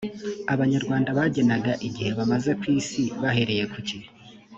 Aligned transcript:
abanyarwanda 0.53 1.09
bagenaga 1.17 1.71
igihe 1.87 2.09
bamaze 2.17 2.51
ku 2.59 2.65
isi 2.79 3.03
bahereye 3.21 3.63
ku 3.71 3.79
ki 3.87 3.97